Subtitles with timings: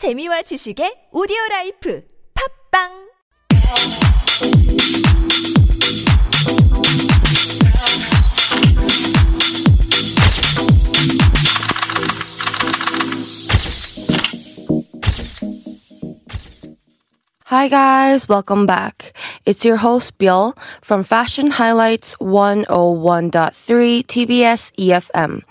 [0.00, 2.00] 재미와 지식의 오디오 라이프
[2.72, 3.10] 팝빵
[17.44, 19.12] Hi guys, welcome back.
[19.44, 25.42] It's your host Bill from Fashion Highlights 101.3 TBS EFM.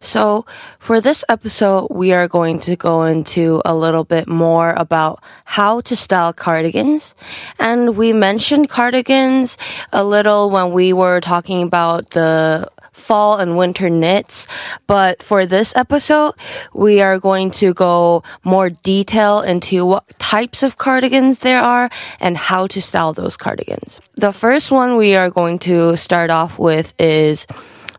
[0.00, 0.46] So,
[0.78, 5.80] for this episode, we are going to go into a little bit more about how
[5.82, 7.14] to style cardigans.
[7.58, 9.56] And we mentioned cardigans
[9.92, 14.46] a little when we were talking about the fall and winter knits.
[14.86, 16.34] But for this episode,
[16.72, 22.36] we are going to go more detail into what types of cardigans there are and
[22.36, 24.00] how to style those cardigans.
[24.14, 27.46] The first one we are going to start off with is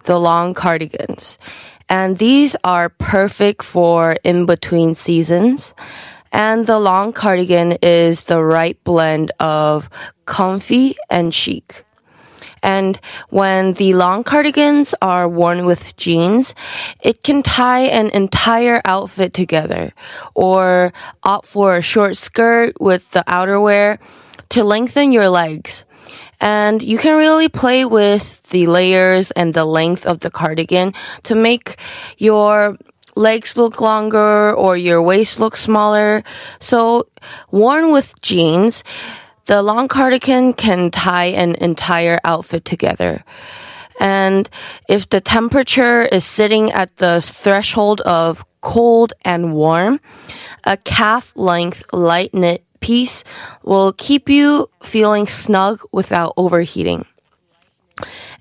[0.03, 1.37] the long cardigans.
[1.89, 5.73] And these are perfect for in between seasons.
[6.31, 9.89] And the long cardigan is the right blend of
[10.25, 11.85] comfy and chic.
[12.63, 12.97] And
[13.29, 16.55] when the long cardigans are worn with jeans,
[17.01, 19.93] it can tie an entire outfit together
[20.33, 23.99] or opt for a short skirt with the outerwear
[24.49, 25.83] to lengthen your legs.
[26.43, 31.35] And you can really play with the layers and the length of the cardigan to
[31.35, 31.77] make
[32.17, 32.77] your
[33.15, 36.21] legs look longer or your waist look smaller.
[36.59, 37.07] So
[37.49, 38.83] worn with jeans,
[39.45, 43.23] the long cardigan can tie an entire outfit together.
[44.01, 44.49] And
[44.89, 50.01] if the temperature is sitting at the threshold of cold and warm,
[50.65, 53.23] a calf length light knit piece
[53.63, 57.05] will keep you feeling snug without overheating.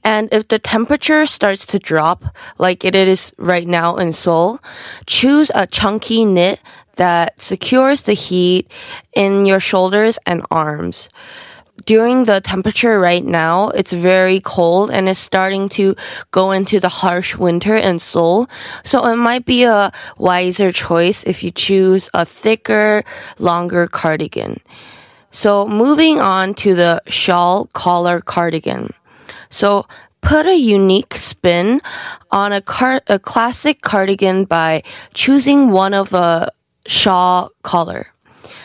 [0.03, 4.59] And if the temperature starts to drop, like it is right now in Seoul,
[5.07, 6.59] choose a chunky knit
[6.97, 8.67] that secures the heat
[9.15, 11.09] in your shoulders and arms.
[11.85, 15.97] During the temperature right now, it's very cold and it's starting to
[16.31, 18.49] go into the harsh winter in Seoul.
[18.85, 23.05] So it might be a wiser choice if you choose a thicker,
[23.39, 24.61] longer cardigan.
[25.31, 28.93] So moving on to the shawl collar cardigan.
[29.49, 29.87] So
[30.21, 31.81] put a unique spin
[32.31, 34.83] on a car- a classic cardigan by
[35.15, 36.53] choosing one of a
[36.87, 38.12] shawl collar.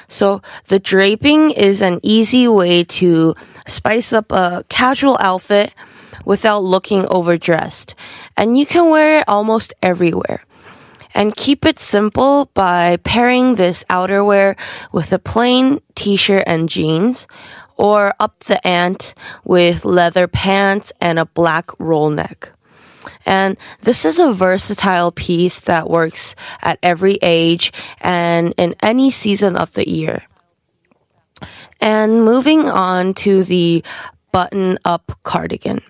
[0.07, 3.35] So the draping is an easy way to
[3.67, 5.73] spice up a casual outfit
[6.25, 7.95] without looking overdressed.
[8.35, 10.43] And you can wear it almost everywhere.
[11.13, 14.55] And keep it simple by pairing this outerwear
[14.91, 17.25] with a plain t-shirt and jeans
[17.75, 22.51] or up the ant with leather pants and a black roll neck.
[23.25, 29.55] And this is a versatile piece that works at every age and in any season
[29.55, 30.23] of the year.
[31.79, 33.83] And moving on to the
[34.31, 35.81] button up cardigan.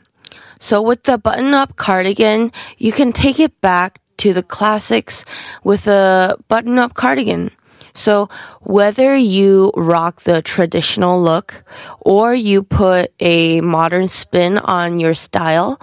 [0.59, 5.23] So with the button up cardigan, you can take it back to the classics
[5.63, 7.51] with a button up cardigan.
[7.93, 8.29] So
[8.61, 11.63] whether you rock the traditional look
[11.99, 15.79] or you put a modern spin on your style,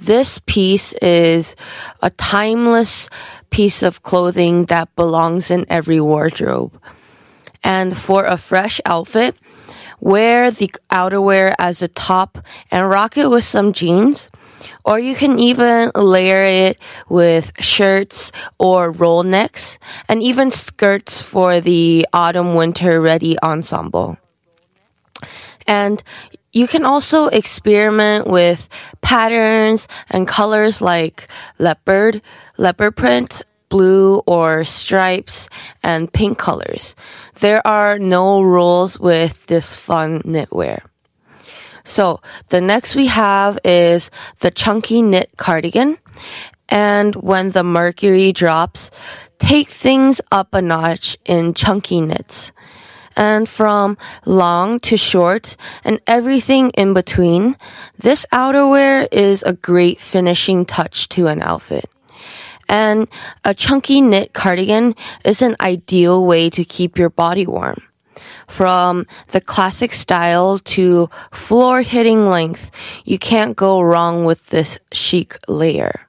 [0.00, 1.56] this piece is
[2.02, 3.08] a timeless
[3.50, 6.80] piece of clothing that belongs in every wardrobe.
[7.62, 9.36] And for a fresh outfit,
[10.00, 12.38] wear the outerwear as a top
[12.70, 14.30] and rock it with some jeans.
[14.84, 16.78] Or you can even layer it
[17.08, 19.78] with shirts or roll necks
[20.08, 24.16] and even skirts for the autumn winter ready ensemble.
[25.70, 26.02] And
[26.52, 28.68] you can also experiment with
[29.02, 31.28] patterns and colors like
[31.60, 32.22] leopard,
[32.58, 35.48] leopard print, blue or stripes,
[35.84, 36.96] and pink colors.
[37.38, 40.82] There are no rules with this fun knitwear.
[41.84, 44.10] So the next we have is
[44.40, 45.98] the chunky knit cardigan.
[46.68, 48.90] And when the mercury drops,
[49.38, 52.50] take things up a notch in chunky knits
[53.20, 57.54] and from long to short and everything in between,
[57.98, 61.84] this outerwear is a great finishing touch to an outfit.
[62.66, 63.08] And
[63.44, 67.82] a chunky knit cardigan is an ideal way to keep your body warm.
[68.48, 72.70] From the classic style to floor hitting length,
[73.04, 76.08] you can't go wrong with this chic layer.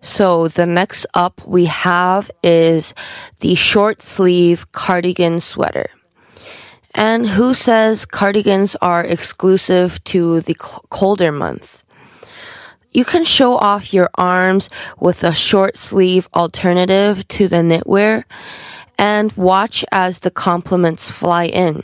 [0.00, 2.92] So the next up we have is
[3.38, 5.86] the short sleeve cardigan sweater.
[6.94, 11.84] And who says cardigans are exclusive to the colder months?
[12.92, 18.24] You can show off your arms with a short sleeve alternative to the knitwear.
[18.98, 21.82] and watch as the compliments fly in.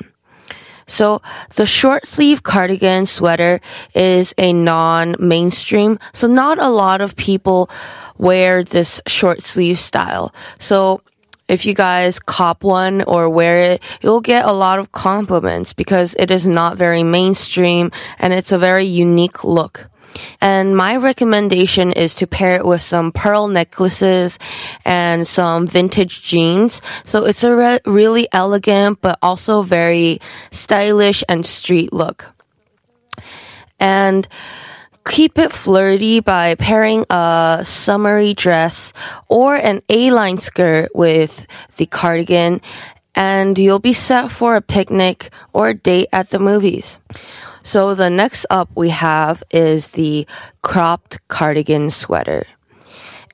[0.87, 1.23] So
[1.55, 3.61] the short sleeve cardigan sweater
[3.95, 7.71] is a non-mainstream, so not a lot of people
[8.19, 10.35] wear this short sleeve style.
[10.59, 11.01] So
[11.55, 16.15] if you guys cop one or wear it, you'll get a lot of compliments because
[16.19, 19.89] it is not very mainstream and it's a very unique look.
[20.41, 24.39] And my recommendation is to pair it with some pearl necklaces
[24.85, 26.83] and some vintage jeans.
[27.05, 30.19] So it's a re- really elegant, but also very
[30.51, 32.33] stylish and street look.
[33.79, 34.27] And
[35.06, 38.93] keep it flirty by pairing a summery dress
[39.29, 41.47] or an A-line skirt with
[41.77, 42.61] the cardigan
[43.15, 46.99] and you'll be set for a picnic or a date at the movies.
[47.62, 50.27] So the next up we have is the
[50.62, 52.47] cropped cardigan sweater.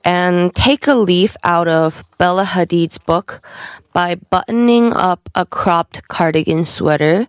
[0.03, 3.41] And take a leaf out of Bella Hadid's book
[3.93, 7.27] by buttoning up a cropped cardigan sweater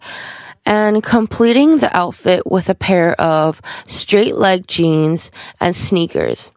[0.65, 5.31] and completing the outfit with a pair of straight leg jeans
[5.61, 6.53] and sneakers.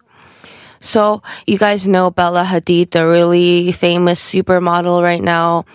[0.82, 5.66] So you guys know Bella Hadid, the really famous supermodel right now,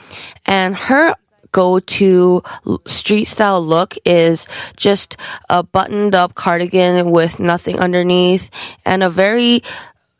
[0.46, 1.16] and her
[1.52, 2.42] go-to
[2.86, 5.16] street style look is just
[5.48, 8.50] a buttoned up cardigan with nothing underneath
[8.84, 9.64] and a very,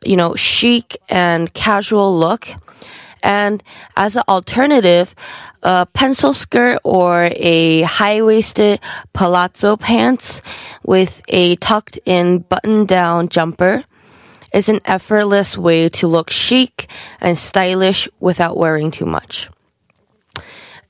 [0.03, 2.49] you know, chic and casual look.
[3.23, 3.63] And
[3.95, 5.13] as an alternative,
[5.63, 8.79] a pencil skirt or a high-waisted
[9.13, 10.41] palazzo pants
[10.83, 13.83] with a tucked in button-down jumper
[14.53, 16.89] is an effortless way to look chic
[17.19, 19.49] and stylish without wearing too much.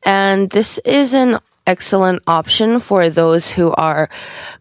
[0.04, 4.10] And this is an excellent option for those who are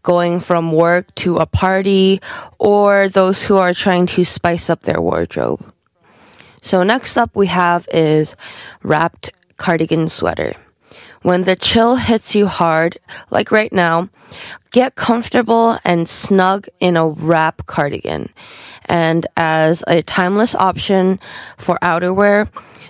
[0.02, 2.20] going from work to a party
[2.58, 5.72] or those who are trying to spice up their wardrobe.
[6.60, 8.36] So next up we have is
[8.82, 10.54] wrapped cardigan sweater.
[11.22, 12.96] When the chill hits you hard,
[13.30, 14.08] like right now,
[14.70, 18.30] get comfortable and snug in a wrap cardigan.
[18.86, 21.20] And as a timeless option
[21.58, 22.48] for outerwear,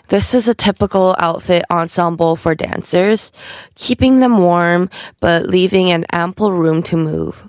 [0.08, 3.32] this is a typical outfit ensemble for dancers,
[3.75, 4.90] keeping them warm
[5.20, 7.49] but leaving an ample room to move.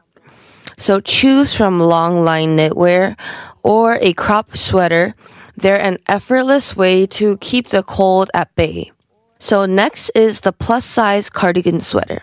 [0.77, 3.15] So choose from long line knitwear
[3.61, 5.15] or a crop sweater.
[5.55, 8.91] They're an effortless way to keep the cold at bay.
[9.39, 12.21] So next is the plus size cardigan sweater.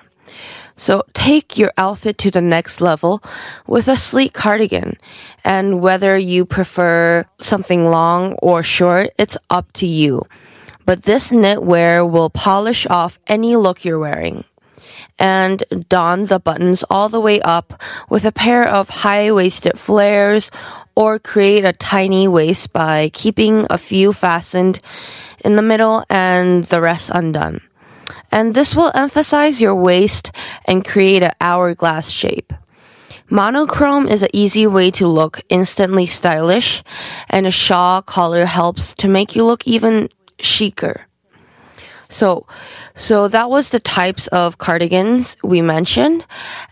[0.77, 3.21] So take your outfit to the next level
[3.67, 4.97] with a sleek cardigan.
[5.45, 10.23] And whether you prefer something long or short, it's up to you.
[10.87, 14.45] But this knitwear will polish off any look you're wearing.
[15.19, 20.49] And don the buttons all the way up with a pair of high-waisted flares
[20.99, 24.81] or create a tiny waist by keeping a few fastened
[25.45, 27.61] in the middle and the rest undone
[28.31, 30.33] and this will emphasize your waist
[30.65, 32.53] and create an hourglass shape.
[33.31, 36.83] Monochrome is an easy way to look instantly stylish,
[37.29, 40.09] and a shawl collar helps to make you look even
[40.39, 41.08] chicer.
[42.09, 42.47] So,
[42.95, 46.25] so that was the types of cardigans we mentioned.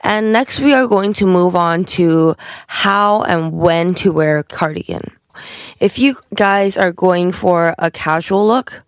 [0.02, 2.36] And next we are going to move on to
[2.66, 5.12] how and when to wear a cardigan.
[5.80, 8.82] If you guys are going for a casual look,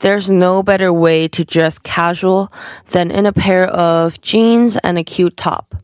[0.00, 2.52] there's no better way to dress casual
[2.90, 5.76] than in a pair of jeans and a cute top.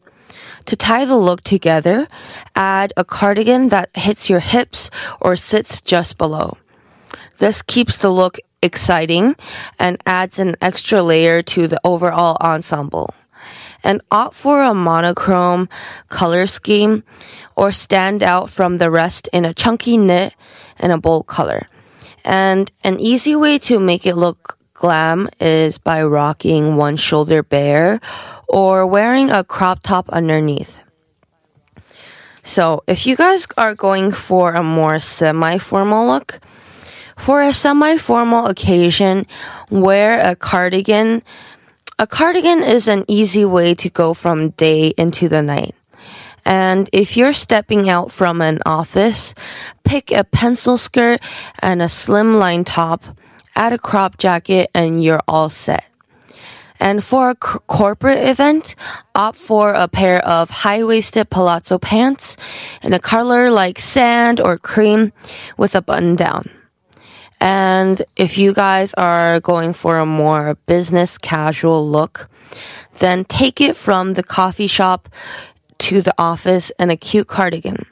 [0.66, 2.08] To tie the look together,
[2.56, 4.90] add a cardigan that hits your hips
[5.20, 6.56] or sits just below.
[7.38, 9.36] This keeps the look exciting
[9.78, 13.14] and adds an extra layer to the overall ensemble.
[13.84, 15.68] And opt for a monochrome
[16.08, 17.04] color scheme
[17.54, 20.34] or stand out from the rest in a chunky knit
[20.78, 21.66] and a bold color.
[22.24, 28.00] And an easy way to make it look glam is by rocking one shoulder bare
[28.48, 30.80] or wearing a crop top underneath.
[32.44, 36.38] So, if you guys are going for a more semi formal look,
[37.16, 39.26] for a semi formal occasion,
[39.70, 41.22] wear a cardigan.
[41.98, 45.74] A cardigan is an easy way to go from day into the night.
[46.44, 49.34] And if you're stepping out from an office,
[49.82, 51.20] pick a pencil skirt
[51.58, 53.02] and a slimline top,
[53.56, 55.84] add a crop jacket, and you're all set.
[56.78, 58.76] And for a c- corporate event,
[59.14, 62.36] opt for a pair of high-waisted palazzo pants
[62.82, 65.12] in a color like sand or cream
[65.56, 66.50] with a button down.
[67.40, 72.28] And if you guys are going for a more business casual look,
[72.98, 75.08] then take it from the coffee shop
[75.78, 77.84] to the office and a cute cardigan.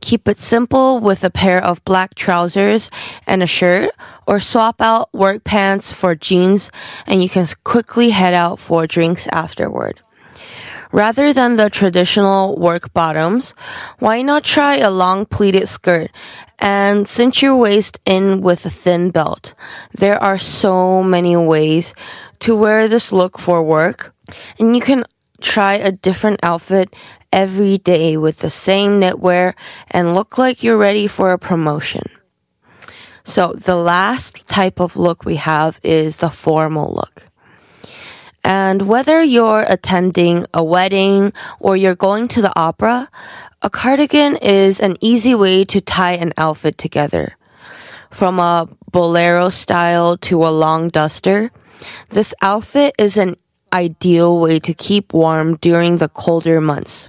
[0.00, 2.90] Keep it simple with a pair of black trousers
[3.26, 3.90] and a shirt,
[4.26, 6.70] or swap out work pants for jeans,
[7.06, 10.00] and you can quickly head out for drinks afterward.
[10.92, 13.54] Rather than the traditional work bottoms,
[13.98, 16.10] why not try a long pleated skirt
[16.58, 19.54] and cinch your waist in with a thin belt?
[19.92, 21.94] There are so many ways
[22.40, 24.14] to wear this look for work,
[24.58, 25.04] and you can
[25.40, 26.94] try a different outfit
[27.32, 29.54] every day with the same knitwear
[29.90, 32.02] and look like you're ready for a promotion.
[33.24, 37.25] So the last type of look we have is the formal look.
[38.46, 43.10] And whether you're attending a wedding or you're going to the opera,
[43.60, 47.36] a cardigan is an easy way to tie an outfit together.
[48.12, 51.50] From a bolero style to a long duster,
[52.10, 53.34] this outfit is an
[53.72, 57.08] ideal way to keep warm during the colder months.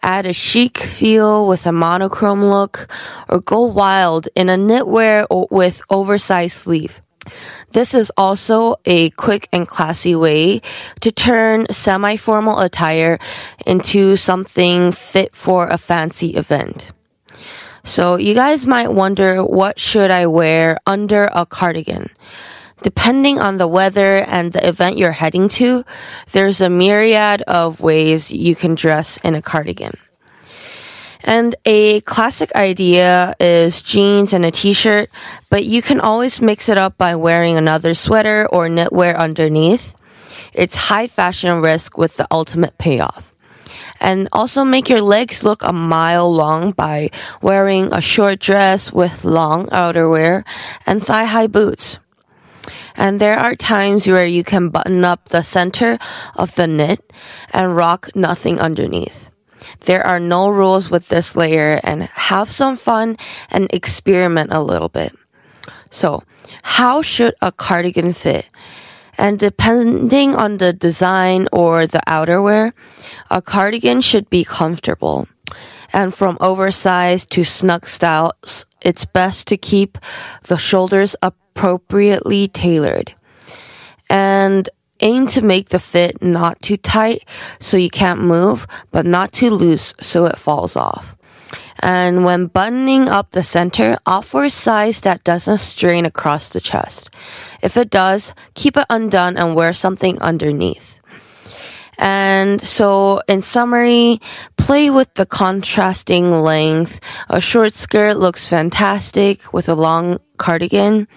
[0.00, 2.86] Add a chic feel with a monochrome look
[3.28, 7.02] or go wild in a knitwear with oversized sleeve.
[7.72, 10.62] This is also a quick and classy way
[11.00, 13.18] to turn semi-formal attire
[13.66, 16.92] into something fit for a fancy event.
[17.84, 22.10] So you guys might wonder what should I wear under a cardigan?
[22.82, 25.84] Depending on the weather and the event you're heading to,
[26.32, 29.96] there's a myriad of ways you can dress in a cardigan.
[31.26, 35.10] And a classic idea is jeans and a t-shirt,
[35.50, 39.96] but you can always mix it up by wearing another sweater or knitwear underneath.
[40.54, 43.34] It's high fashion risk with the ultimate payoff.
[44.00, 47.10] And also make your legs look a mile long by
[47.42, 50.44] wearing a short dress with long outerwear
[50.86, 51.98] and thigh high boots.
[52.94, 55.98] And there are times where you can button up the center
[56.36, 57.12] of the knit
[57.52, 59.25] and rock nothing underneath.
[59.84, 63.16] There are no rules with this layer and have some fun
[63.50, 65.14] and experiment a little bit.
[65.90, 66.22] So,
[66.62, 68.46] how should a cardigan fit?
[69.18, 72.72] And depending on the design or the outerwear,
[73.30, 75.26] a cardigan should be comfortable.
[75.92, 79.98] And from oversized to snug styles, it's best to keep
[80.48, 83.14] the shoulders appropriately tailored.
[84.10, 84.68] And
[85.00, 87.24] Aim to make the fit not too tight
[87.60, 91.16] so you can't move, but not too loose so it falls off.
[91.80, 96.60] And when buttoning up the center, opt for a size that doesn't strain across the
[96.60, 97.10] chest.
[97.62, 100.98] If it does, keep it undone and wear something underneath.
[101.98, 104.20] And so, in summary,
[104.56, 107.00] play with the contrasting length.
[107.28, 111.08] A short skirt looks fantastic with a long cardigan,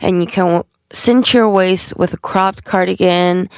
[0.00, 3.48] and you can cinch your waist with a cropped cardigan.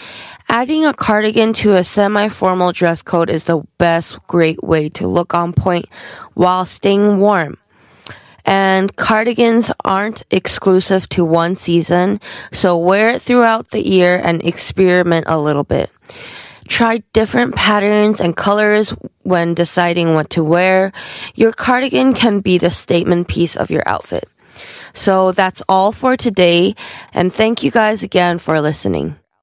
[0.48, 5.34] Adding a cardigan to a semi-formal dress code is the best great way to look
[5.34, 5.86] on point
[6.34, 7.58] while staying warm.
[8.44, 12.20] And cardigans aren't exclusive to one season,
[12.52, 15.90] so wear it throughout the year and experiment a little bit.
[16.68, 18.90] Try different patterns and colors
[19.22, 20.92] when deciding what to wear.
[21.34, 24.28] Your cardigan can be the statement piece of your outfit.
[24.94, 26.74] So that's all for today.
[27.12, 29.16] And thank you guys again for listening.